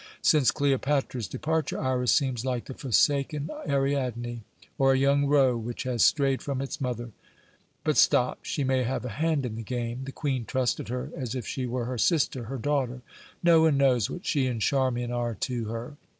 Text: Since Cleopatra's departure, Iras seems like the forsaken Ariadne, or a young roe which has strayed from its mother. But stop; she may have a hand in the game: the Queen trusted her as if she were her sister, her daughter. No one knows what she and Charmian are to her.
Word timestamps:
Since 0.23 0.49
Cleopatra's 0.49 1.27
departure, 1.27 1.79
Iras 1.79 2.09
seems 2.11 2.43
like 2.43 2.65
the 2.65 2.73
forsaken 2.73 3.51
Ariadne, 3.69 4.41
or 4.79 4.93
a 4.93 4.97
young 4.97 5.27
roe 5.27 5.55
which 5.55 5.83
has 5.83 6.03
strayed 6.03 6.41
from 6.41 6.59
its 6.59 6.81
mother. 6.81 7.11
But 7.83 7.97
stop; 7.97 8.39
she 8.41 8.63
may 8.63 8.81
have 8.81 9.05
a 9.05 9.09
hand 9.21 9.45
in 9.45 9.57
the 9.57 9.61
game: 9.61 10.05
the 10.05 10.11
Queen 10.11 10.43
trusted 10.45 10.89
her 10.89 11.11
as 11.15 11.35
if 11.35 11.45
she 11.45 11.67
were 11.67 11.85
her 11.85 11.99
sister, 11.99 12.45
her 12.45 12.57
daughter. 12.57 13.03
No 13.43 13.61
one 13.61 13.77
knows 13.77 14.09
what 14.09 14.25
she 14.25 14.47
and 14.47 14.59
Charmian 14.59 15.11
are 15.11 15.35
to 15.41 15.65
her. 15.65 15.97